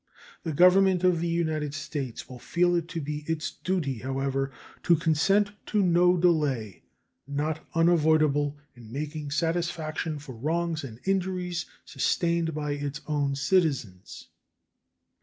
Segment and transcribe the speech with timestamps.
[0.41, 4.95] The Government of the United States will feel it to be its duty, however, to
[4.95, 6.81] consent to no delay
[7.27, 14.29] not unavoidable in making satisfaction for wrongs and injuries sustained by its own citizens.